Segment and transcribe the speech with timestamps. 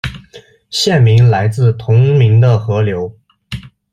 [0.71, 3.15] 县名来自同名的河流。